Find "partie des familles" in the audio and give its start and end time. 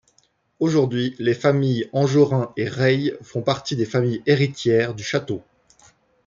3.43-4.23